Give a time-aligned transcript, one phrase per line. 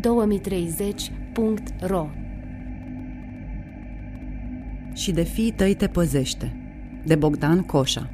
[0.00, 2.08] 2030.ro
[4.94, 6.56] Și de fii tăi te păzește,
[7.04, 8.10] de Bogdan Coșa.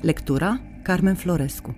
[0.00, 1.76] Lectura Carmen Florescu.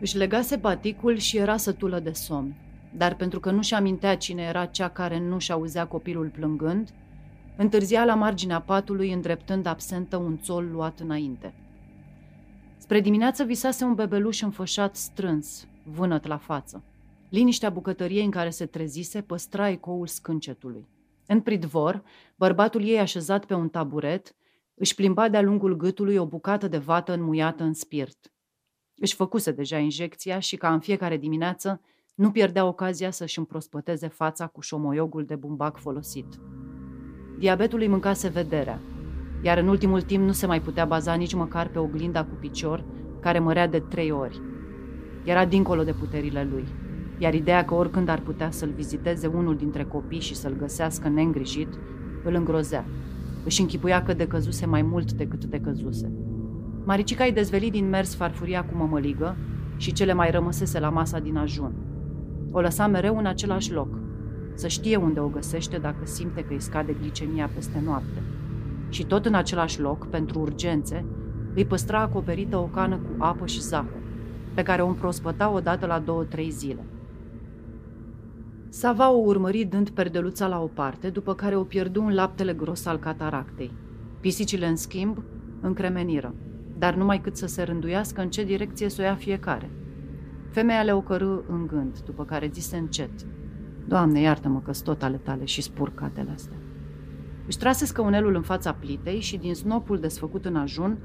[0.00, 2.54] Își legase baticul și era sătulă de somn,
[2.96, 6.88] dar pentru că nu-și amintea cine era cea care nu-și auzea copilul plângând,
[7.56, 11.52] întârzia la marginea patului îndreptând absentă un țol luat înainte.
[12.76, 16.82] Spre dimineață visase un bebeluș înfășat strâns, vânăt la față.
[17.28, 20.88] Liniștea bucătăriei în care se trezise păstra ecoul scâncetului.
[21.26, 22.02] În pridvor,
[22.36, 24.36] bărbatul ei așezat pe un taburet,
[24.74, 28.32] își plimba de-a lungul gâtului o bucată de vată înmuiată în spirit.
[28.94, 31.80] Își făcuse deja injecția și, ca în fiecare dimineață,
[32.14, 36.26] nu pierdea ocazia să-și împrospăteze fața cu șomoiogul de bumbac folosit.
[37.38, 38.80] Diabetul îi mâncase vederea,
[39.42, 42.84] iar în ultimul timp nu se mai putea baza nici măcar pe oglinda cu picior,
[43.20, 44.40] care mărea de trei ori.
[45.24, 46.64] Era dincolo de puterile lui,
[47.18, 51.68] iar ideea că oricând ar putea să-l viziteze unul dintre copii și să-l găsească neîngrijit,
[52.24, 52.84] îl îngrozea.
[53.44, 56.12] Își închipuia că decăzuse mai mult decât decăzuse.
[56.84, 59.36] Maricica îi dezveli din mers farfuria cu mămăligă
[59.76, 61.72] și cele mai rămăsese la masa din ajun.
[62.50, 63.98] O lăsa mereu în același loc,
[64.54, 68.22] să știe unde o găsește dacă simte că îi scade glicemia peste noapte.
[68.88, 71.04] Și tot în același loc, pentru urgențe,
[71.54, 74.02] îi păstra acoperită o cană cu apă și zahăr,
[74.54, 76.84] pe care o împrospăta odată la două-trei zile.
[78.68, 82.86] Sava o urmări dând perdeluța la o parte, după care o pierdu în laptele gros
[82.86, 83.72] al cataractei.
[84.20, 85.22] Pisicile, în schimb,
[85.60, 86.34] încremeniră,
[86.78, 89.70] dar numai cât să se rânduiască în ce direcție să o ia fiecare.
[90.50, 93.10] Femeia le ocărâ în gând, după care zise încet–
[93.88, 96.56] Doamne, iartă-mă că tot ale tale și spurcatele astea.
[97.46, 100.98] Își trase scăunelul în fața plitei și din snopul desfăcut în ajun,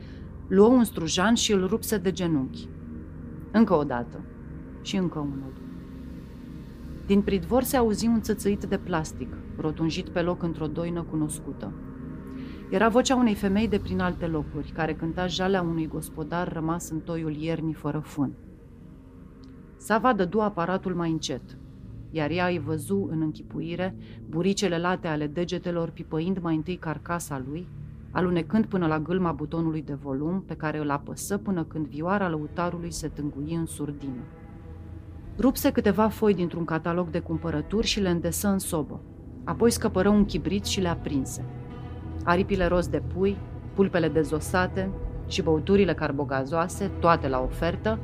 [0.48, 2.68] luă un strujan și îl rupse de genunchi.
[3.52, 4.20] Încă o dată.
[4.82, 5.63] Și încă unul.
[7.06, 11.74] Din pridvor se auzi un țățăit de plastic, rotunjit pe loc într-o doină cunoscută.
[12.70, 17.00] Era vocea unei femei de prin alte locuri, care cânta jalea unui gospodar rămas în
[17.00, 18.34] toiul iernii fără fân.
[19.78, 21.42] Sava dădu aparatul mai încet–
[22.16, 23.96] iar ea îi văzu în închipuire
[24.30, 27.68] buricele late ale degetelor pipăind mai întâi carcasa lui,
[28.12, 32.92] alunecând până la gâlma butonului de volum pe care îl apăsă până când vioara lăutarului
[32.92, 34.22] se tângui în surdină.
[35.40, 39.00] Rupse câteva foi dintr-un catalog de cumpărături și le îndesă în sobă.
[39.44, 41.46] Apoi scăpără un chibrit și le aprinse.
[42.24, 43.38] Aripile roz de pui,
[43.74, 44.90] pulpele dezosate
[45.28, 48.00] și băuturile carbogazoase, toate la ofertă,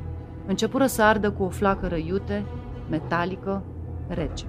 [0.46, 2.44] începură să ardă cu o flacără iute,
[2.88, 3.62] metalică,
[4.08, 4.46] rece.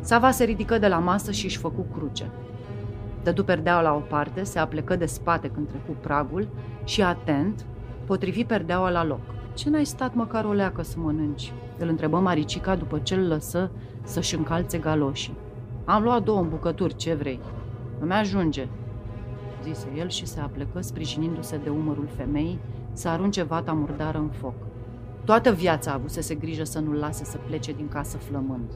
[0.00, 2.30] Sava se ridică de la masă și își făcu cruce.
[3.22, 6.48] Dădu perdeaua la o parte, se aplecă de spate când trecu pragul
[6.84, 7.66] și, atent,
[8.04, 9.35] potrivi perdeaua la loc.
[9.56, 13.70] Ce n-ai stat măcar o leacă să mănânci?" îl întrebă Maricica după ce îl lăsă
[14.02, 15.36] să-și încalțe galoșii.
[15.84, 17.40] Am luat două bucături, ce vrei?"
[18.00, 18.68] Îmi ajunge,"
[19.62, 22.58] zise el și se aplecă, sprijinindu-se de umărul femeii,
[22.92, 24.54] să arunce vata murdară în foc.
[25.24, 28.70] Toată viața a avut să se grijă să nu-l lase să plece din casă flămând,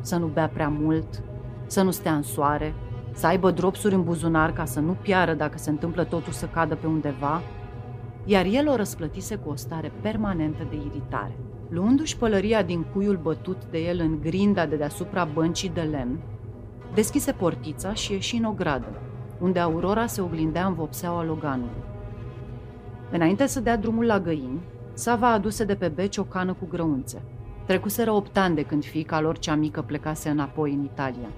[0.00, 1.22] să nu bea prea mult,
[1.66, 2.74] să nu stea în soare,
[3.12, 6.74] să aibă dropsuri în buzunar ca să nu piară dacă se întâmplă totul să cadă
[6.74, 7.40] pe undeva,
[8.24, 11.36] iar el o răsplătise cu o stare permanentă de iritare.
[11.68, 16.18] Luându-și pălăria din cuiul bătut de el în grinda de deasupra băncii de lemn,
[16.94, 19.00] deschise portița și ieși în ogradă,
[19.40, 21.82] unde Aurora se oglindea în vopseaua Loganului.
[23.10, 24.60] Înainte să dea drumul la găini,
[24.94, 27.22] Sava aduse de pe beci o cană cu grăunțe.
[27.66, 31.28] Trecuseră opt ani de când fiica lor cea mică plecase înapoi în Italia.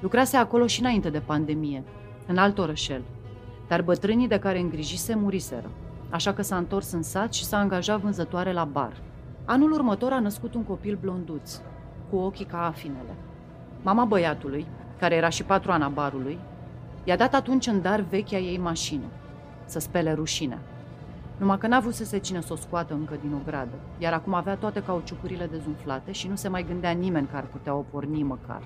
[0.00, 1.82] Lucrase acolo și înainte de pandemie,
[2.26, 3.02] în alt orășel,
[3.68, 5.70] dar bătrânii de care îngrijise muriseră,
[6.12, 8.92] așa că s-a întors în sat și s-a angajat vânzătoare la bar.
[9.44, 11.60] Anul următor a născut un copil blonduț,
[12.10, 13.14] cu ochii ca afinele.
[13.82, 14.66] Mama băiatului,
[14.98, 16.38] care era și patroana barului,
[17.04, 19.06] i-a dat atunci în dar vechea ei mașină,
[19.64, 20.58] să spele rușinea
[21.42, 24.34] numai că n-a vrut să se cine să o scoată încă din ogradă, iar acum
[24.34, 28.22] avea toate cauciucurile dezumflate și nu se mai gândea nimeni că ar putea o porni
[28.22, 28.62] măcar.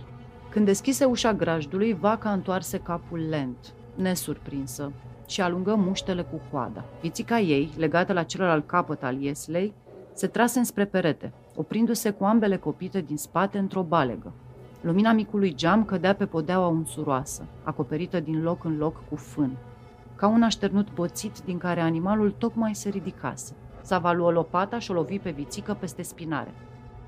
[0.50, 4.92] Când deschise ușa grajdului, vaca întoarse capul lent, nesurprinsă,
[5.28, 6.84] și alungă muștele cu coada.
[7.00, 9.74] Vițica ei, legată la celălalt capăt al ieslei,
[10.12, 14.32] se trase înspre perete, oprindu-se cu ambele copite din spate într-o balegă.
[14.80, 19.56] Lumina micului geam cădea pe podeaua unsuroasă, acoperită din loc în loc cu fân
[20.16, 23.54] ca un așternut boțit din care animalul tocmai se ridicase.
[23.82, 26.54] Sava luă lopata și o lovi pe vițică peste spinare.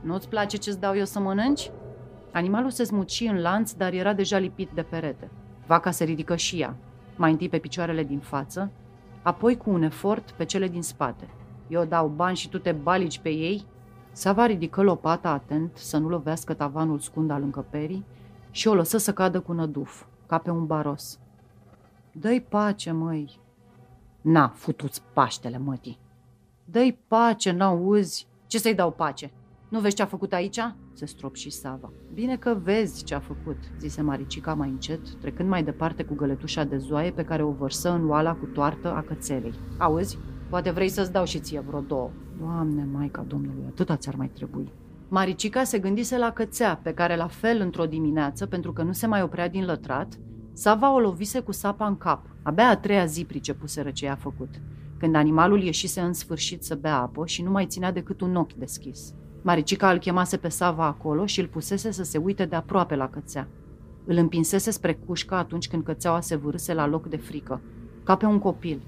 [0.00, 1.70] Nu-ți place ce-ți dau eu să mănânci?
[2.32, 5.30] Animalul se smuci în lanț, dar era deja lipit de perete.
[5.66, 6.76] Vaca se ridică și ea,
[7.18, 8.70] mai întâi pe picioarele din față,
[9.22, 11.28] apoi cu un efort pe cele din spate.
[11.68, 13.64] Eu dau bani și tu te balici pe ei?
[14.12, 18.04] Sava ridică lopata atent să nu lovească tavanul scund al încăperii
[18.50, 21.18] și o lăsă să cadă cu năduf, ca pe un baros.
[22.12, 23.40] Dă-i pace, măi!
[24.20, 25.98] Na, futuți paștele, mătii!
[26.64, 28.26] Dă-i pace, n-auzi!
[28.46, 29.30] Ce să-i dau pace?
[29.68, 30.60] Nu vezi ce a făcut aici?"
[30.92, 31.92] se strop și Sava.
[32.14, 36.64] Bine că vezi ce a făcut, zise Maricica mai încet, trecând mai departe cu găletușa
[36.64, 39.54] de zoaie pe care o vărsă în oala cu toartă a cățelei.
[39.78, 40.18] Auzi?
[40.48, 42.10] Poate vrei să-ți dau și ție vreo două.
[42.40, 44.72] Doamne, Maica Domnului, atâta ți-ar mai trebui.
[45.08, 49.06] Maricica se gândise la cățea, pe care la fel într-o dimineață, pentru că nu se
[49.06, 50.18] mai oprea din lătrat,
[50.52, 52.26] Sava o lovise cu sapa în cap.
[52.42, 54.48] Abia a treia zi pricepuseră ce a făcut,
[54.98, 58.52] când animalul ieșise în sfârșit să bea apă și nu mai ținea decât un ochi
[58.52, 59.14] deschis.
[59.42, 63.08] Maricica îl chemase pe Sava acolo și îl pusese să se uite de aproape la
[63.08, 63.48] cățea.
[64.04, 67.60] Îl împinsese spre cușcă atunci când cățeaua se vârâse la loc de frică,
[68.04, 68.82] ca pe un copil.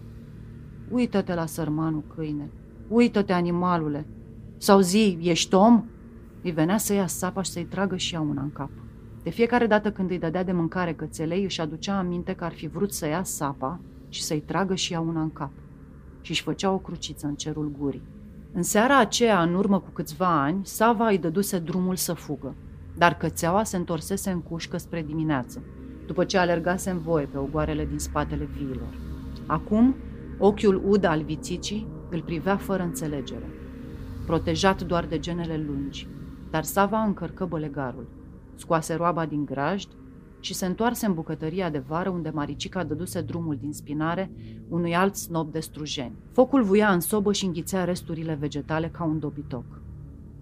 [0.91, 2.51] Uită-te la sărmanul câine,
[2.89, 4.07] uită-te animalule,
[4.57, 5.85] sau zi, ești om?
[6.43, 8.71] Îi venea să ia sapa și să-i tragă și ea una în cap.
[9.23, 12.67] De fiecare dată când îi dădea de mâncare cățelei, își aducea aminte că ar fi
[12.67, 15.51] vrut să ia sapa și să-i tragă și ea una în cap.
[16.21, 18.03] Și își făcea o cruciță în cerul gurii.
[18.53, 22.55] În seara aceea, în urmă cu câțiva ani, Sava îi dăduse drumul să fugă,
[22.97, 25.63] dar cățeaua se întorsese în cușcă spre dimineață,
[26.07, 28.99] după ce alergase în voie pe ogoarele din spatele viilor.
[29.47, 29.95] Acum,
[30.39, 33.51] ochiul ud al vițicii îl privea fără înțelegere,
[34.27, 36.09] protejat doar de genele lungi,
[36.51, 38.07] dar Sava încărcă bălegarul,
[38.55, 39.89] scoase roaba din grajd
[40.41, 44.31] și se întoarse în bucătăria de vară unde Maricica dăduse drumul din spinare
[44.69, 46.17] unui alt snob de strujeni.
[46.33, 49.65] Focul vuia în sobă și înghițea resturile vegetale ca un dobitoc.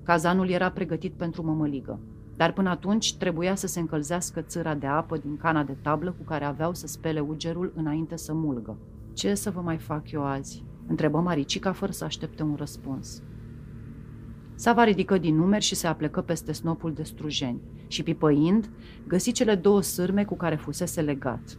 [0.02, 1.98] Cazanul era pregătit pentru mămăligă,
[2.36, 6.22] dar până atunci trebuia să se încălzească țâra de apă din cana de tablă cu
[6.24, 8.76] care aveau să spele ugerul înainte să mulgă.
[9.12, 13.22] Ce să vă mai fac eu azi?" întrebă Maricica fără să aștepte un răspuns.
[14.58, 18.70] Sava ridică din numeri și se aplecă peste snopul de strujeni și, pipăind,
[19.06, 21.58] găsi cele două sârme cu care fusese legat.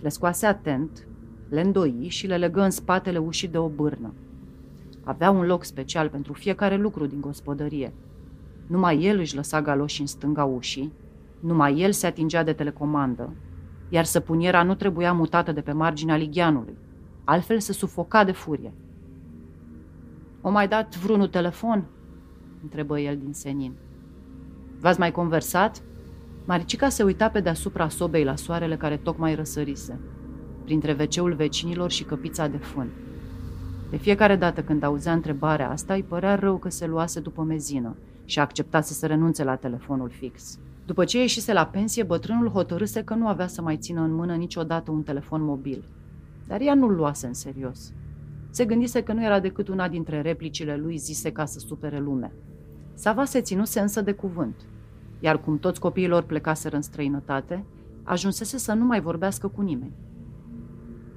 [0.00, 1.06] Le scoase atent,
[1.48, 4.14] le îndoi și le legă în spatele ușii de o bârnă.
[5.04, 7.92] Avea un loc special pentru fiecare lucru din gospodărie.
[8.66, 10.92] Numai el își lăsa galoși în stânga ușii,
[11.40, 13.32] numai el se atingea de telecomandă,
[13.88, 16.76] iar săpuniera nu trebuia mutată de pe marginea ligheanului,
[17.24, 18.72] altfel se sufoca de furie.
[20.40, 21.86] O mai dat vreunul telefon?"
[22.66, 23.72] Întrebă el din senin.
[24.80, 25.82] V-ați mai conversat?
[26.44, 29.98] Maricica se uita pe deasupra sobei la soarele care tocmai răsărise,
[30.64, 32.88] printre veceul vecinilor și căpița de fân.
[33.90, 37.96] De fiecare dată când auzea întrebarea asta, îi părea rău că se luase după mezină
[38.24, 40.58] și a acceptat să se renunțe la telefonul fix.
[40.86, 44.34] După ce ieșise la pensie, bătrânul hotărâse că nu avea să mai țină în mână
[44.34, 45.84] niciodată un telefon mobil.
[46.46, 47.92] Dar ea nu-l luase în serios.
[48.50, 52.32] Se gândise că nu era decât una dintre replicile lui zise ca să supere lumea.
[52.98, 54.54] Sava se ținuse însă de cuvânt,
[55.20, 57.64] iar cum toți copiilor plecaseră în străinătate,
[58.02, 59.94] ajunsese să nu mai vorbească cu nimeni.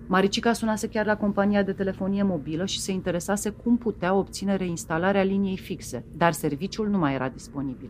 [0.07, 5.23] Maricica sunase chiar la compania de telefonie mobilă și se interesase cum putea obține reinstalarea
[5.23, 7.89] liniei fixe, dar serviciul nu mai era disponibil.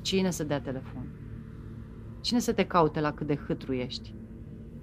[0.00, 1.06] Cine să dea telefon?
[2.20, 4.14] Cine să te caute la cât de hâtru ești?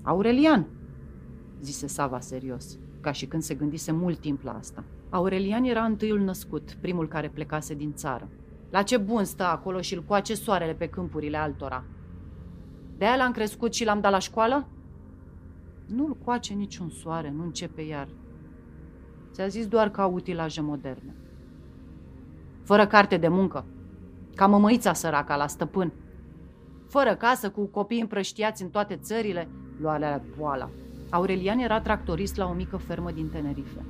[0.01, 0.67] Aurelian,
[1.61, 4.83] zise Sava serios, ca și când se gândise mult timp la asta.
[5.09, 8.29] Aurelian era întâiul născut, primul care plecase din țară.
[8.69, 11.83] La ce bun stă acolo și îl coace soarele pe câmpurile altora.
[12.97, 14.67] De aia l-am crescut și l-am dat la școală?
[15.85, 18.07] Nu-l coace niciun soare, nu începe iar.
[19.31, 21.15] Ți-a zis doar ca utilaje moderne.
[22.63, 23.65] Fără carte de muncă,
[24.35, 25.93] ca mămăița săraca la stăpân.
[26.87, 29.47] Fără casă, cu copii împrăștiați în toate țările,
[29.81, 30.69] lua la boala.
[31.09, 33.85] Aurelian era tractorist la o mică fermă din Tenerife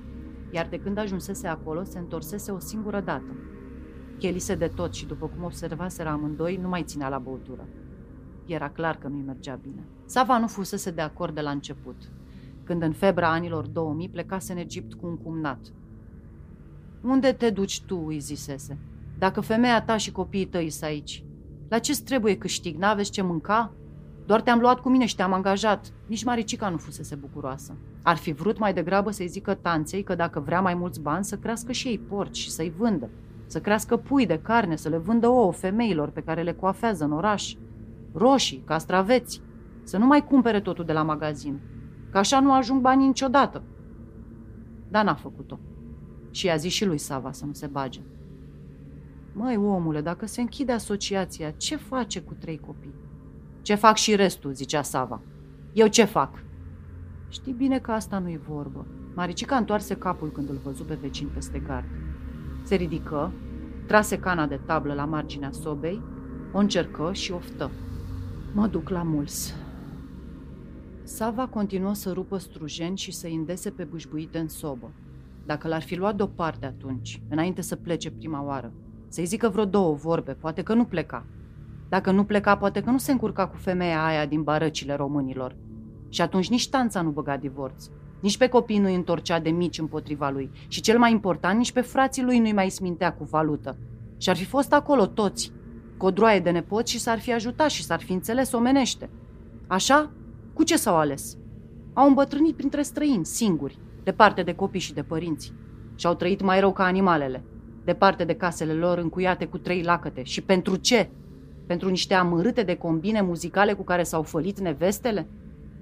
[0.51, 3.35] iar de când ajunsese acolo, se întorsese o singură dată.
[4.17, 7.67] Chelise de tot și, după cum observaseră amândoi, nu mai ținea la băutură.
[8.45, 9.87] Era clar că nu-i mergea bine.
[10.05, 12.11] Sava nu fusese de acord de la început,
[12.63, 15.73] când în febra anilor 2000 plecase în Egipt cu un cumnat.
[17.03, 18.77] Unde te duci tu?" îi zisese.
[19.17, 21.23] Dacă femeia ta și copiii tăi sunt aici,
[21.69, 22.77] la ce trebuie câștig?
[22.77, 23.73] N-aveți ce mânca?
[24.27, 25.93] Doar te-am luat cu mine și te-am angajat.
[26.05, 27.75] Nici Maricica nu fusese bucuroasă.
[28.01, 31.37] Ar fi vrut mai degrabă să-i zică tanței că dacă vrea mai mulți bani să
[31.37, 33.09] crească și ei porci și să-i vândă.
[33.45, 37.11] Să crească pui de carne, să le vândă ouă femeilor pe care le coafează în
[37.11, 37.55] oraș.
[38.13, 39.41] Roșii, castraveți.
[39.83, 41.59] Să nu mai cumpere totul de la magazin.
[42.09, 43.63] Că așa nu ajung banii niciodată.
[44.89, 45.59] Dar n-a făcut-o.
[46.31, 47.99] Și i-a zis și lui Sava să nu se bage.
[49.33, 53.05] Măi, omule, dacă se închide asociația, ce face cu trei copii?
[53.67, 55.21] Ce fac și restul, zicea Sava.
[55.73, 56.43] Eu ce fac?
[57.29, 58.85] Știi bine că asta nu-i vorbă.
[59.15, 61.85] Maricica întoarse capul când îl văzu pe vecin peste gard.
[62.63, 63.31] Se ridică,
[63.87, 66.01] trase cana de tablă la marginea sobei,
[66.53, 67.71] o încercă și oftă.
[68.53, 69.55] Mă duc la muls.
[71.03, 74.91] Sava continuă să rupă strujeni și să indese pe bâșbuite în sobă.
[75.45, 78.71] Dacă l-ar fi luat deoparte atunci, înainte să plece prima oară,
[79.07, 81.25] să-i zică vreo două vorbe, poate că nu pleca.
[81.89, 85.55] Dacă nu pleca, poate că nu se încurca cu femeia aia din barăcile românilor.
[86.09, 87.89] Și atunci nici tanța nu băga divorț.
[88.19, 90.51] Nici pe copii nu-i întorcea de mici împotriva lui.
[90.67, 93.77] Și cel mai important, nici pe frații lui nu-i mai smintea cu valută.
[94.17, 95.51] Și ar fi fost acolo toți,
[95.97, 99.09] cu o droaie de nepoți și s-ar fi ajutat și s-ar fi înțeles omenește.
[99.67, 100.11] Așa?
[100.53, 101.37] Cu ce s-au ales?
[101.93, 105.53] Au îmbătrânit printre străini, singuri, departe de copii și de părinți.
[105.95, 107.43] Și au trăit mai rău ca animalele,
[107.83, 110.23] departe de casele lor încuiate cu trei lacăte.
[110.23, 111.09] Și pentru ce?
[111.67, 115.27] Pentru niște amărâte de combine muzicale cu care s-au fălit nevestele?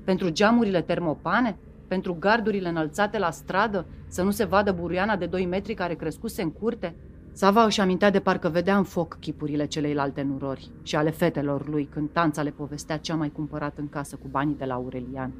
[0.04, 1.58] Pentru geamurile termopane?
[1.88, 3.86] Pentru gardurile înălțate la stradă?
[4.08, 6.96] Să nu se vadă buruiana de 2 metri care crescuse în curte?
[7.32, 11.86] Sava își amintea de parcă vedea în foc chipurile celeilalte nurori și ale fetelor lui
[11.86, 15.34] când tanța le povestea cea mai cumpărat în casă cu banii de la Aurelian.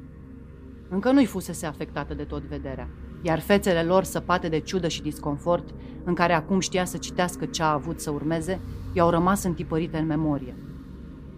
[0.88, 2.88] Încă nu-i fusese afectată de tot vederea,
[3.22, 7.62] iar fețele lor săpate de ciudă și disconfort, în care acum știa să citească ce
[7.62, 8.60] a avut să urmeze,
[8.92, 10.56] i-au rămas întipărite în memorie.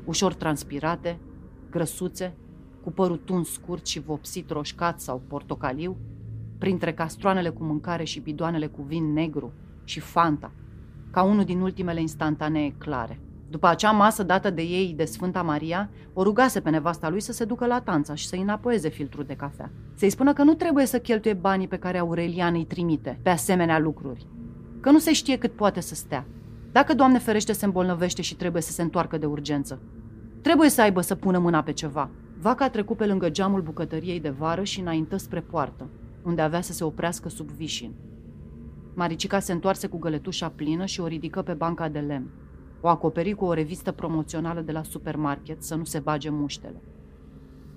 [0.05, 1.19] Ușor transpirate,
[1.71, 2.37] grăsuțe,
[2.83, 5.97] cu părul tuns scurt și vopsit roșcat sau portocaliu,
[6.59, 9.53] printre castroanele cu mâncare și bidoanele cu vin negru
[9.85, 10.53] și fanta,
[11.11, 13.21] ca unul din ultimele instantanee clare.
[13.51, 17.33] După acea masă dată de ei de Sfânta Maria, o rugase pe nevasta lui să
[17.33, 19.71] se ducă la tanța și să-i înapoieze filtrul de cafea.
[19.95, 23.79] Să-i spună că nu trebuie să cheltuie banii pe care Aurelian îi trimite pe asemenea
[23.79, 24.27] lucruri.
[24.81, 26.27] Că nu se știe cât poate să stea.
[26.73, 29.81] Dacă, Doamne ferește, se îmbolnăvește și trebuie să se întoarcă de urgență.
[30.43, 32.11] Trebuie să aibă să pună mâna pe ceva.
[32.41, 35.89] Vaca a trecut pe lângă geamul bucătăriei de vară și înaintă spre poartă,
[36.23, 37.95] unde avea să se oprească sub vișin.
[38.95, 42.31] Maricica se întoarse cu găletușa plină și o ridică pe banca de lemn.
[42.81, 46.83] O acoperi cu o revistă promoțională de la supermarket să nu se bage muștele.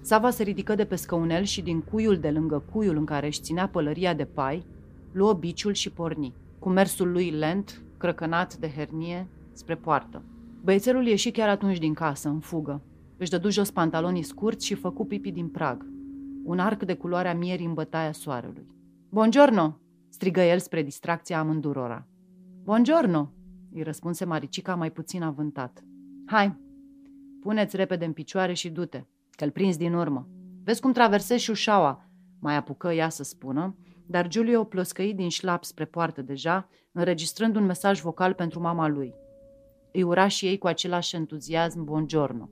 [0.01, 3.41] Sava se ridică de pe scăunel și din cuiul de lângă cuiul în care își
[3.41, 4.65] ținea pălăria de pai,
[5.11, 10.23] luă biciul și porni, cu mersul lui lent, crăcănat de hernie, spre poartă.
[10.63, 12.81] Băiețelul ieși chiar atunci din casă, în fugă.
[13.17, 15.85] Își dădu jos pantalonii scurți și făcu pipi din prag.
[16.43, 18.67] Un arc de culoarea mierii în bătaia soarelui.
[19.09, 19.79] Buongiorno!"
[20.09, 22.07] strigă el spre distracția amândurora.
[22.63, 23.40] Buongiorno!"
[23.73, 25.83] Îi răspunse Maricica mai puțin avântat.
[26.25, 26.57] Hai,
[27.41, 30.27] puneți repede în picioare și du-te, că-l prins din urmă.
[30.63, 32.09] Vezi cum traversezi șușaua,
[32.39, 33.75] mai apucă ea să spună,
[34.05, 39.13] dar Giulio ploscăi din șlap spre poartă deja, înregistrând un mesaj vocal pentru mama lui.
[39.93, 42.49] Îi ura și ei cu același entuziasm buongiorno.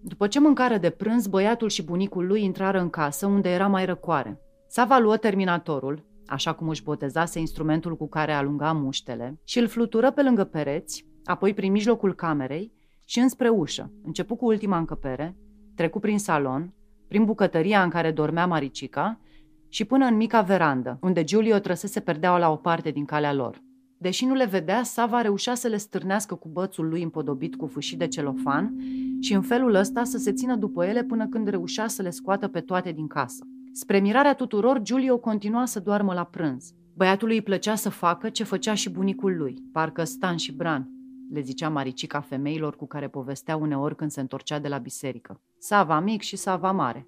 [0.00, 3.84] După ce mâncară de prânz, băiatul și bunicul lui intrară în casă, unde era mai
[3.84, 4.40] răcoare.
[4.66, 10.10] Sava luă terminatorul, așa cum își botezase instrumentul cu care alunga muștele, și îl flutură
[10.10, 12.72] pe lângă pereți, apoi prin mijlocul camerei
[13.04, 13.92] și înspre ușă.
[14.04, 15.36] Începu cu ultima încăpere,
[15.74, 16.72] trecu prin salon,
[17.08, 19.20] prin bucătăria în care dormea Maricica
[19.68, 23.62] și până în mica verandă, unde Giulio trăsese perdeaua la o parte din calea lor.
[23.98, 27.96] Deși nu le vedea, Sava reușea să le stârnească cu bățul lui împodobit cu fâșii
[27.96, 28.74] de celofan
[29.20, 32.48] și în felul ăsta să se țină după ele până când reușea să le scoată
[32.48, 33.44] pe toate din casă.
[33.80, 36.74] Spre mirarea tuturor, Giulio continua să doarmă la prânz.
[36.96, 40.88] Băiatului îi plăcea să facă ce făcea și bunicul lui, parcă Stan și Bran,
[41.30, 45.40] le zicea Maricica femeilor cu care povestea uneori când se întorcea de la biserică.
[45.58, 47.06] Sava mic și sava mare.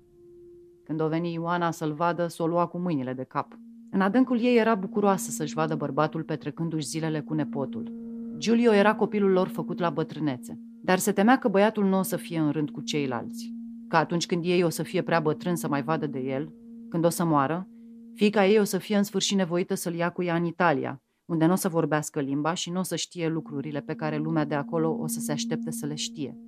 [0.85, 3.59] Când o veni Ioana să-l vadă, s-o lua cu mâinile de cap.
[3.91, 7.93] În adâncul ei era bucuroasă să-și vadă bărbatul petrecându-și zilele cu nepotul.
[8.37, 12.17] Giulio era copilul lor făcut la bătrânețe, dar se temea că băiatul nu o să
[12.17, 13.55] fie în rând cu ceilalți.
[13.89, 16.53] Că atunci când ei o să fie prea bătrân să mai vadă de el,
[16.91, 17.69] când o să moară,
[18.15, 21.47] fiica ei o să fie în sfârșit nevoită să-l ia cu ea în Italia, unde
[21.47, 24.55] nu o să vorbească limba și nu o să știe lucrurile pe care lumea de
[24.55, 26.39] acolo o să se aștepte să le știe.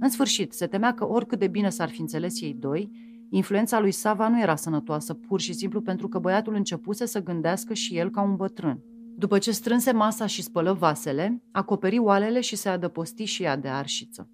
[0.00, 2.90] În sfârșit, se temea că oricât de bine s-ar fi înțeles ei doi,
[3.30, 7.74] influența lui Sava nu era sănătoasă pur și simplu pentru că băiatul începuse să gândească
[7.74, 8.82] și el ca un bătrân.
[9.16, 13.68] După ce strânse masa și spălă vasele, acoperi oalele și se adăposti și ea de
[13.68, 14.30] arșiță.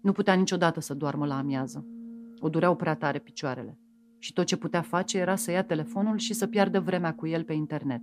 [0.00, 1.86] Nu putea niciodată să doarmă la amiază.
[2.38, 3.81] O dureau prea tare picioarele
[4.22, 7.44] și tot ce putea face era să ia telefonul și să piardă vremea cu el
[7.44, 8.02] pe internet.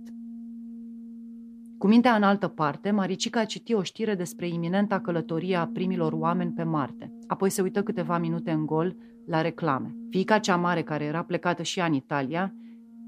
[1.78, 6.52] Cu mintea în altă parte, Maricica citi o știre despre iminenta călătorie a primilor oameni
[6.52, 7.12] pe Marte.
[7.26, 8.96] Apoi se uită câteva minute în gol
[9.26, 9.96] la reclame.
[10.10, 12.54] Fiica cea mare, care era plecată și ea în Italia,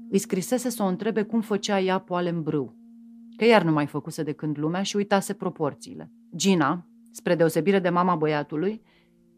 [0.09, 2.75] îi scrisese să o întrebe cum făcea ea poale în brâu.
[3.37, 6.11] Că iar nu mai făcuse de când lumea și uitase proporțiile.
[6.35, 8.81] Gina, spre deosebire de mama băiatului,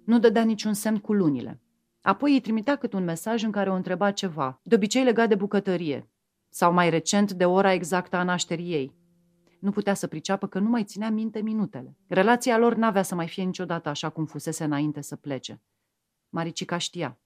[0.05, 1.60] nu dădea niciun semn cu lunile.
[2.06, 5.36] Apoi îi trimitea cât un mesaj în care o întreba ceva, de obicei legat de
[5.36, 6.10] bucătărie,
[6.50, 8.96] sau mai recent de ora exactă a nașterii ei.
[9.60, 11.98] Nu putea să priceapă că nu mai ținea minte minutele.
[12.08, 15.62] Relația lor n-avea să mai fie niciodată așa cum fusese înainte să plece.
[16.30, 17.20] Maricica știa.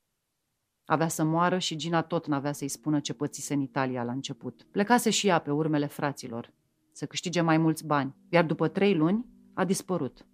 [0.85, 4.67] Avea să moară și Gina tot n-avea să-i spună ce pățise în Italia la început.
[4.71, 6.53] Plecase și ea pe urmele fraților,
[6.91, 10.25] să câștige mai mulți bani, iar după trei luni a dispărut.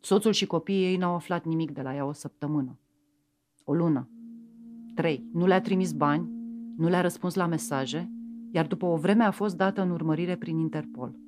[0.00, 2.78] Soțul și copiii ei n-au aflat nimic de la ea o săptămână.
[3.70, 4.08] O lună.
[4.94, 5.28] Trei.
[5.32, 6.30] Nu le-a trimis bani,
[6.76, 8.10] nu le-a răspuns la mesaje,
[8.50, 11.18] iar după o vreme a fost dată în urmărire prin Interpol.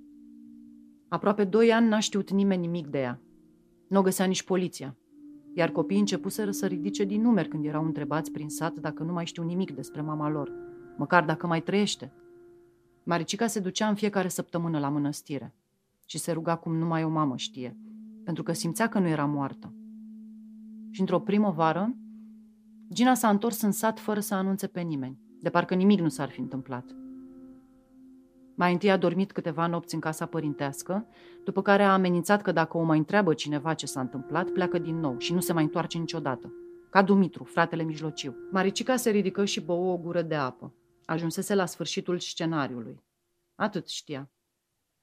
[1.08, 3.20] Aproape doi ani n-a știut nimeni nimic de ea.
[3.88, 4.96] Nu o găsea nici poliția,
[5.54, 9.26] iar copiii începuseră să ridice din numeri când erau întrebați prin sat dacă nu mai
[9.26, 10.52] știu nimic despre mama lor,
[10.96, 12.12] măcar dacă mai trăiește.
[13.04, 15.54] Maricica se ducea în fiecare săptămână la mănăstire
[16.04, 17.76] și se ruga cum numai o mamă știe,
[18.24, 19.74] pentru că simțea că nu era moartă.
[20.90, 21.94] Și într-o primăvară,
[22.92, 26.30] Gina s-a întors în sat fără să anunțe pe nimeni, de parcă nimic nu s-ar
[26.30, 26.84] fi întâmplat.
[28.54, 31.06] Mai întâi a dormit câteva nopți în casa părintească,
[31.44, 34.98] după care a amenințat că dacă o mai întreabă cineva ce s-a întâmplat, pleacă din
[34.98, 36.52] nou și nu se mai întoarce niciodată.
[36.90, 38.36] Ca Dumitru, fratele mijlociu.
[38.50, 40.74] Maricica se ridică și bău o gură de apă.
[41.04, 43.04] Ajunsese la sfârșitul scenariului.
[43.54, 44.30] Atât știa.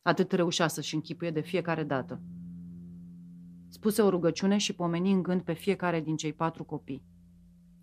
[0.01, 2.21] Atât reușea să-și închipuie de fiecare dată.
[3.67, 7.15] Spuse o rugăciune și pomeni în gând pe fiecare din cei patru copii.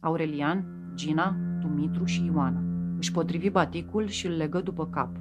[0.05, 2.63] Aurelian, Gina, Dumitru și Ioana.
[2.99, 5.17] Își potrivi baticul și îl legă după cap.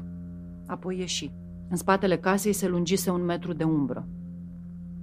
[0.68, 1.32] Apoi ieși.
[1.70, 4.08] În spatele casei se lungise un metru de umbră.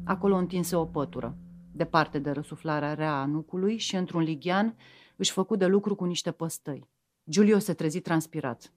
[0.04, 1.37] Acolo întinse o pătură,
[1.72, 4.76] departe de răsuflarea rea a nucului și într-un lighean
[5.16, 6.88] își făcu de lucru cu niște păstăi.
[7.30, 8.72] Giulio se trezi transpirat.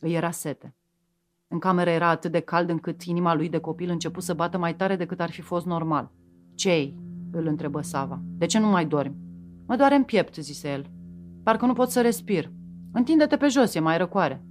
[0.00, 0.74] Îi era sete.
[1.48, 4.76] În cameră era atât de cald încât inima lui de copil început să bată mai
[4.76, 6.12] tare decât ar fi fost normal.
[6.54, 6.94] Ce
[7.30, 8.22] îl întrebă Sava.
[8.24, 9.25] De ce nu mai dormi?
[9.66, 10.90] Mă doare în piept, zise el.
[11.42, 12.52] Parcă nu pot să respir.
[12.92, 14.44] Întinde-te pe jos, e mai răcoare.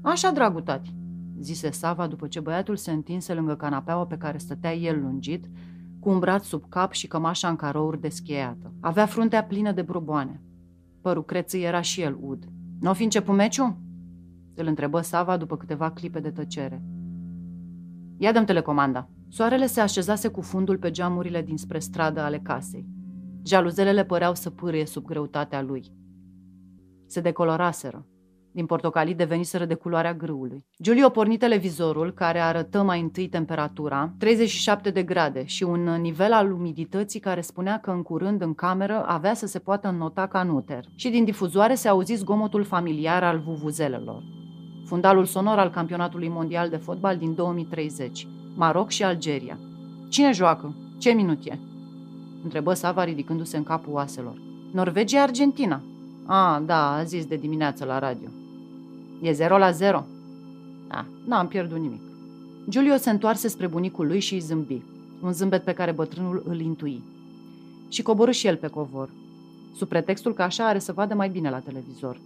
[0.00, 0.94] Așa, dragul tati,
[1.38, 5.46] zise Sava după ce băiatul se întinse lângă canapeaua pe care stătea el lungit,
[6.00, 8.72] cu un braț sub cap și cămașa în carouri descheiată.
[8.80, 10.42] Avea fruntea plină de bruboane.
[11.00, 12.44] Părul crețâi era și el ud.
[12.80, 13.76] Nu fi început meciul?
[14.54, 16.82] Îl întrebă Sava după câteva clipe de tăcere.
[18.16, 19.08] Ia dăm telecomanda.
[19.28, 22.86] Soarele se așezase cu fundul pe geamurile dinspre stradă ale casei.
[23.44, 25.92] Jaluzelele păreau să pârie sub greutatea lui.
[27.06, 28.06] Se decoloraseră.
[28.52, 30.66] Din portocalii deveniseră de culoarea grâului.
[30.82, 36.52] Giulio porni televizorul, care arătă mai întâi temperatura, 37 de grade, și un nivel al
[36.52, 40.84] umidității care spunea că în curând în cameră avea să se poată înnota ca nuter.
[40.94, 44.22] Și din difuzoare se auzi zgomotul familiar al vuvuzelelor.
[44.86, 48.26] Fundalul sonor al campionatului mondial de fotbal din 2030.
[48.54, 49.58] Maroc și Algeria.
[50.08, 50.76] Cine joacă?
[50.98, 51.58] Ce minut e?
[52.42, 54.40] Întrebă Sava ridicându-se în capul oaselor.
[54.72, 55.80] Norvegia-Argentina.
[56.26, 58.28] A, da, a zis de dimineață la radio.
[59.22, 60.06] E 0 la 0.
[60.88, 62.00] Da, n-am pierdut nimic.
[62.68, 64.82] Giulio se întoarse spre bunicul lui și îi zâmbi,
[65.22, 67.02] un zâmbet pe care bătrânul îl intui.
[67.88, 69.10] Și coborâ și el pe covor,
[69.76, 72.20] sub pretextul că așa are să vadă mai bine la televizor.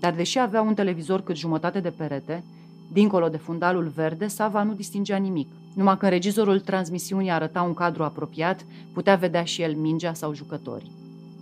[0.00, 2.44] Dar deși avea un televizor cât jumătate de perete,
[2.92, 5.48] dincolo de fundalul verde, Sava nu distingea nimic.
[5.76, 10.92] Numai când regizorul transmisiunii arăta un cadru apropiat, putea vedea și el mingea sau jucătorii.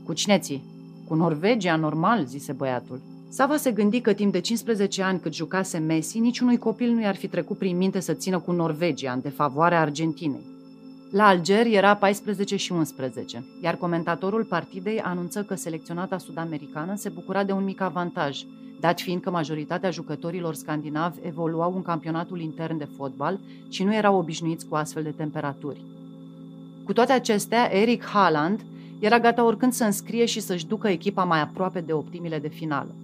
[0.04, 0.64] Cu cine ții?
[1.08, 3.00] Cu Norvegia, normal, zise băiatul.
[3.28, 7.16] Sava se gândi că timp de 15 ani cât jucase Messi, niciunui copil nu i-ar
[7.16, 10.53] fi trecut prin minte să țină cu Norvegia în defavoarea Argentinei.
[11.14, 17.44] La Alger era 14 și 11, iar comentatorul partidei anunță că selecționata sud-americană se bucura
[17.44, 18.40] de un mic avantaj,
[18.80, 24.16] dat fiind că majoritatea jucătorilor scandinavi evoluau în campionatul intern de fotbal și nu erau
[24.16, 25.84] obișnuiți cu astfel de temperaturi.
[26.84, 28.60] Cu toate acestea, Eric Haaland
[29.00, 32.94] era gata oricând să înscrie și să-și ducă echipa mai aproape de optimile de finală.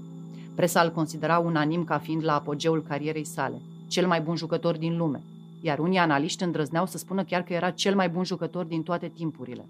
[0.55, 4.97] Presa îl considera unanim ca fiind la apogeul carierei sale, cel mai bun jucător din
[4.97, 5.23] lume,
[5.61, 9.09] iar unii analiști îndrăzneau să spună chiar că era cel mai bun jucător din toate
[9.09, 9.67] timpurile.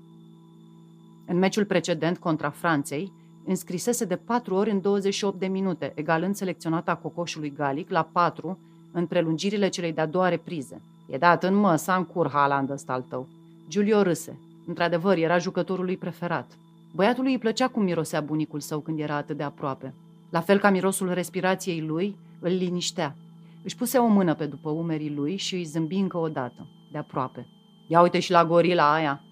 [1.27, 3.13] În meciul precedent contra Franței,
[3.45, 8.59] înscrisese de 4 ori în 28 de minute, egalând selecționata cocoșului Galic la 4
[8.93, 10.83] în prelungirile celei de-a doua reprize.
[11.07, 13.29] E dat în mă, să cur Haaland ăsta al tău.
[13.69, 14.39] Giulio râse.
[14.67, 16.59] Într-adevăr, era jucătorul lui preferat.
[16.95, 19.95] Băiatului îi plăcea cum mirosea bunicul său când era atât de aproape.
[20.31, 23.17] La fel ca mirosul respirației lui, îl liniștea.
[23.63, 26.99] Își puse o mână pe după umerii lui și îi zâmbi încă o dată, de
[26.99, 27.47] aproape.
[27.87, 29.23] Ia uite și la gorila aia,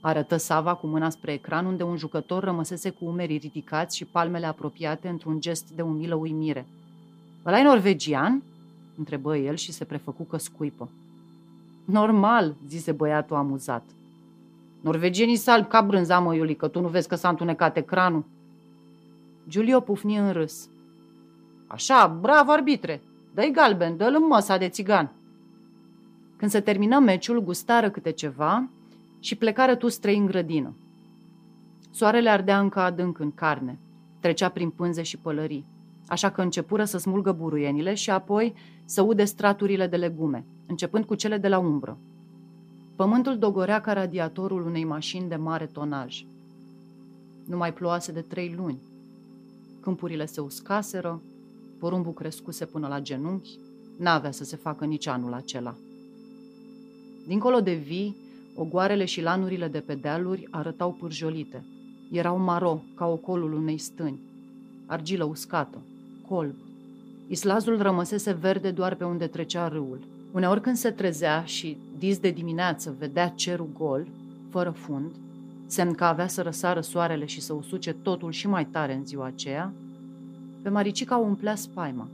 [0.00, 4.46] arătă Sava cu mâna spre ecran, unde un jucător rămăsese cu umerii ridicați și palmele
[4.46, 6.66] apropiate într-un gest de umilă uimire.
[7.46, 8.42] ăla e norvegian?"
[8.98, 10.88] întrebă el și se prefăcu că scuipă.
[11.84, 13.82] Normal, zise băiatul amuzat.
[14.80, 18.24] Norvegienii salb ca brânza, mă, Iuli, că tu nu vezi că s-a întunecat ecranul.
[19.48, 20.68] Giulio pufni în râs.
[21.66, 23.02] Așa, bravo, arbitre!
[23.34, 25.12] Dă-i galben, dă-l în măsa de țigan.
[26.36, 28.68] Când se termină meciul, gustară câte ceva
[29.20, 30.74] și plecară tu trei în grădină.
[31.90, 33.78] Soarele ardea încă adânc în carne,
[34.20, 35.64] trecea prin pânze și pălării,
[36.06, 41.14] așa că începură să smulgă buruienile și apoi să ude straturile de legume, începând cu
[41.14, 41.98] cele de la umbră.
[42.96, 46.24] Pământul dogorea ca radiatorul unei mașini de mare tonaj.
[47.46, 48.78] Nu mai ploase de trei luni.
[49.80, 51.20] Câmpurile se uscaseră,
[51.78, 53.58] porumbul crescuse până la genunchi,
[53.98, 55.74] n-avea să se facă nici anul acela.
[57.26, 58.16] Dincolo de vii,
[58.54, 61.64] ogoarele și lanurile de pe dealuri arătau pârjolite.
[62.10, 64.20] Erau maro, ca ocolul unei stâni,
[64.86, 65.78] argilă uscată,
[66.28, 66.54] colb.
[67.28, 70.00] Islazul rămăsese verde doar pe unde trecea râul.
[70.32, 74.06] Uneori când se trezea și, dis de dimineață, vedea cerul gol,
[74.50, 75.10] fără fund,
[75.66, 79.26] semn că avea să răsară soarele și să usuce totul și mai tare în ziua
[79.26, 79.72] aceea,
[80.68, 82.08] pe Maricica o umplea spaima.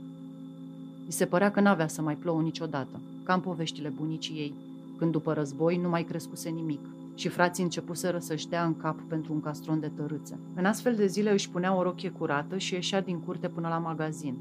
[1.07, 4.53] I se părea că n-avea să mai plouă niciodată, ca în poveștile bunicii ei,
[4.97, 6.79] când după război nu mai crescuse nimic
[7.15, 10.39] și frații începuseră să-și dea în cap pentru un castron de tărâțe.
[10.55, 13.77] În astfel de zile își punea o rochie curată și ieșea din curte până la
[13.77, 14.35] magazin.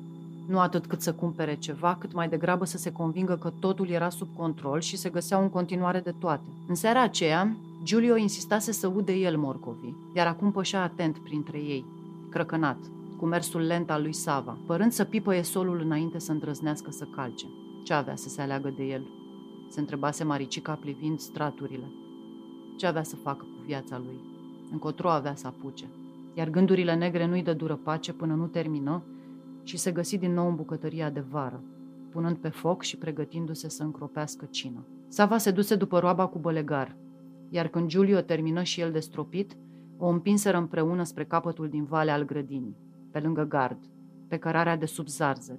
[0.49, 4.09] Nu atât cât să cumpere ceva, cât mai degrabă să se convingă că totul era
[4.09, 6.49] sub control și se găseau în continuare de toate.
[6.69, 11.85] În seara aceea, Giulio insistase să ude el morcovii, iar acum pășea atent printre ei,
[12.31, 12.79] crăcănat,
[13.17, 17.47] cu mersul lent al lui Sava, părând să pipăie solul înainte să îndrăznească să calce.
[17.85, 19.07] Ce avea să se aleagă de el?
[19.69, 21.93] Se întrebase Maricica privind straturile.
[22.77, 24.21] Ce avea să facă cu viața lui?
[24.71, 25.85] Încotro avea să apuce.
[26.35, 29.03] Iar gândurile negre nu-i dă dură pace până nu termină
[29.63, 31.63] și se găsi din nou în bucătăria de vară,
[32.11, 34.87] punând pe foc și pregătindu-se să încropească cină.
[35.09, 36.97] Sava se duse după roaba cu bălegar,
[37.49, 39.57] iar când Giulio termină și el de stropit,
[39.97, 42.77] o împinseră împreună spre capătul din vale al grădinii,
[43.15, 43.79] pe lângă gard,
[44.29, 45.59] pe cărarea de sub zarzări,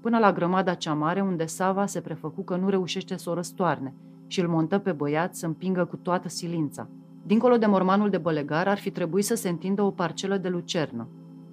[0.00, 3.94] până la grămada cea mare unde Sava se prefăcu că nu reușește să o răstoarne
[4.26, 6.88] și îl montă pe băiat să împingă cu toată silința.
[7.22, 11.08] Dincolo de mormanul de bălegar ar fi trebuit să se întindă o parcelă de lucernă,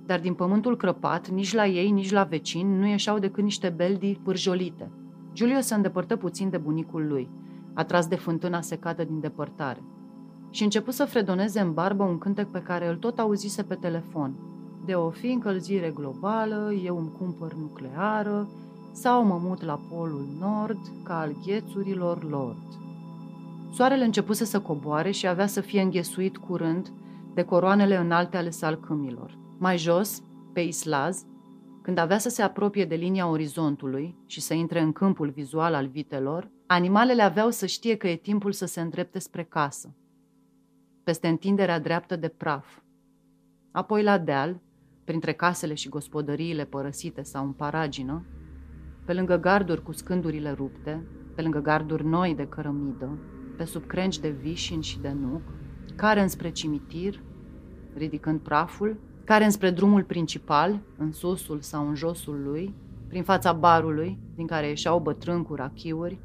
[0.05, 4.19] dar din pământul crăpat, nici la ei, nici la vecini, nu ieșeau decât niște beldi
[4.23, 4.91] pârjolite.
[5.33, 7.29] Giulio se îndepărtă puțin de bunicul lui,
[7.73, 9.83] atras de fântâna secată din depărtare,
[10.49, 14.52] și început să fredoneze în barbă un cântec pe care îl tot auzise pe telefon.
[14.85, 18.49] De o fi încălzire globală, eu îmi cumpăr nucleară,
[18.91, 22.81] sau mă mut la polul nord, ca al ghețurilor lord.
[23.71, 26.91] Soarele începuse să coboare și avea să fie înghesuit curând
[27.33, 29.37] de coroanele înalte ale salcâmilor.
[29.57, 31.25] Mai jos, pe Islaz,
[31.81, 35.87] când avea să se apropie de linia orizontului și să intre în câmpul vizual al
[35.87, 39.95] vitelor, animalele aveau să știe că e timpul să se îndrepte spre casă,
[41.03, 42.65] peste întinderea dreaptă de praf.
[43.71, 44.61] Apoi la deal,
[45.03, 48.25] printre casele și gospodăriile părăsite sau în paragină,
[49.05, 51.03] pe lângă garduri cu scândurile rupte,
[51.35, 53.17] pe lângă garduri noi de cărămidă,
[53.57, 55.41] pe sub crengi de vișin și de nuc,
[55.95, 57.21] care înspre cimitir,
[57.93, 62.75] ridicând praful, care înspre drumul principal, în susul sau în josul lui,
[63.07, 66.19] prin fața barului, din care ieșeau bătrâni cu rachiuri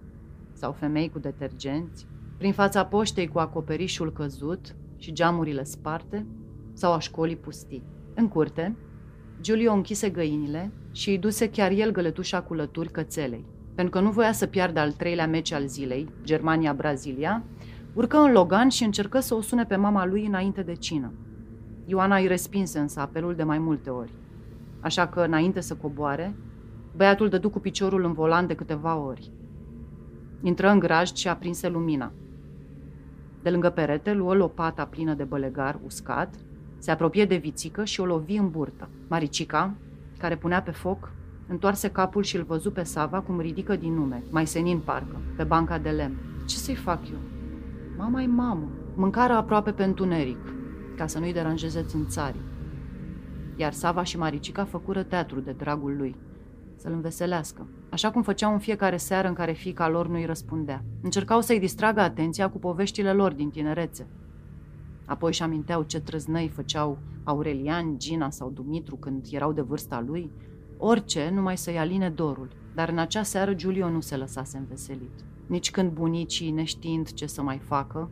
[0.52, 6.26] sau femei cu detergenți, prin fața poștei cu acoperișul căzut și geamurile sparte,
[6.72, 7.82] sau a școlii pustii.
[8.20, 8.76] În curte,
[9.40, 13.44] Giulio închise găinile și îi duse chiar el găletușa cu lături cățelei.
[13.74, 17.44] Pentru că nu voia să piardă al treilea meci al zilei, Germania-Brazilia,
[17.94, 21.12] urcă în Logan și încercă să o sune pe mama lui înainte de cină.
[21.84, 24.12] Ioana îi respinse însă apelul de mai multe ori.
[24.80, 26.34] Așa că, înainte să coboare,
[26.96, 29.30] băiatul dădu cu piciorul în volan de câteva ori.
[30.42, 32.12] Intră în grajd și aprinse lumina.
[33.42, 36.34] De lângă perete luă lopata plină de bălegar uscat,
[36.78, 38.88] se apropie de vițică și o lovi în burtă.
[39.08, 39.74] Maricica,
[40.18, 41.12] care punea pe foc,
[41.48, 45.44] întoarse capul și îl văzu pe Sava cum ridică din nume, mai senin parcă, pe
[45.44, 46.16] banca de lemn.
[46.46, 47.18] Ce să-i fac eu?
[47.96, 48.68] Mama e mamă.
[48.94, 50.54] Mâncarea aproape pe întuneric,
[50.96, 52.40] ca să nu-i deranjeze țânțarii.
[53.56, 56.16] Iar Sava și Maricica făcură teatru de dragul lui,
[56.76, 60.84] să-l înveselească, așa cum făceau în fiecare seară în care fiica lor nu-i răspundea.
[61.02, 64.06] Încercau să-i distragă atenția cu poveștile lor din tinerețe.
[65.08, 70.30] Apoi își aminteau ce trăznăi făceau Aurelian, Gina sau Dumitru când erau de vârsta lui,
[70.76, 72.48] orice numai să-i aline dorul.
[72.74, 75.24] Dar în acea seară Giulio nu se lăsase înveselit.
[75.46, 78.10] Nici când bunicii, neștiind ce să mai facă,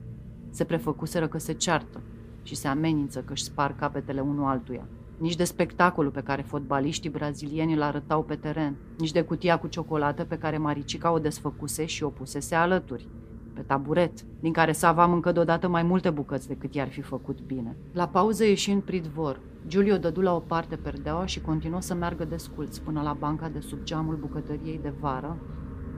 [0.51, 2.01] se prefăcuseră că se ceartă
[2.43, 4.89] și se amenință că își spar capetele unul altuia.
[5.19, 9.67] Nici de spectacolul pe care fotbaliștii brazilieni îl arătau pe teren, nici de cutia cu
[9.67, 13.09] ciocolată pe care Maricica o desfăcuse și o pusese alături.
[13.57, 17.77] Pe taburet, din care Sava mâncă deodată mai multe bucăți decât i-ar fi făcut bine.
[17.93, 19.41] La pauză ieși în pridvor.
[19.67, 23.61] Giulio dădu la o parte perdeaua și continuă să meargă desculț până la banca de
[23.61, 25.37] sub geamul bucătăriei de vară,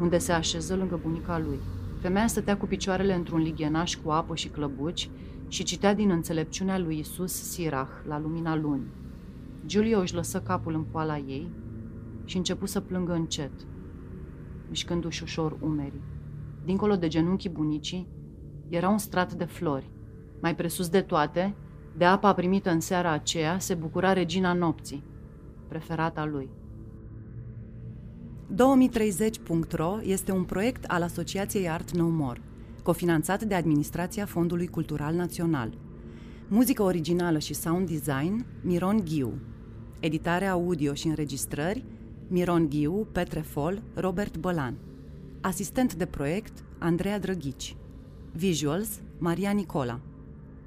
[0.00, 1.58] unde se așeză lângă bunica lui.
[2.00, 5.10] Femeia stătea cu picioarele într-un lighenaș cu apă și clăbuci
[5.48, 8.92] și citea din înțelepciunea lui Isus Sirach la lumina lunii.
[9.66, 11.50] Giulio își lăsă capul în poala ei
[12.24, 13.50] și începu să plângă încet,
[14.68, 16.02] mișcându-și ușor umerii.
[16.68, 18.08] Dincolo de genunchii bunicii
[18.68, 19.90] era un strat de flori.
[20.40, 21.54] Mai presus de toate,
[21.96, 25.04] de apa primită în seara aceea se bucura regina nopții,
[25.68, 26.48] preferata lui.
[28.52, 32.40] 2030.ro este un proiect al Asociației Art No More,
[32.82, 35.78] cofinanțat de Administrația Fondului Cultural Național.
[36.48, 39.32] Muzică originală și sound design, Miron Ghiu.
[40.00, 41.84] Editare audio și înregistrări,
[42.26, 44.74] Miron Ghiu, Petre Fol, Robert Bălan.
[45.40, 47.76] Asistent de proiect, Andreea Drăghici.
[48.32, 50.00] Visuals, Maria Nicola.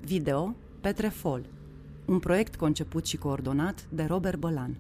[0.02, 1.46] Video, Petre Fol.
[2.06, 4.78] Un proiect conceput și coordonat de Robert Bălan.